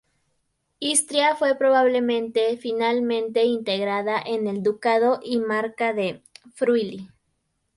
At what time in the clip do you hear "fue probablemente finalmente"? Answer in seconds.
1.35-3.43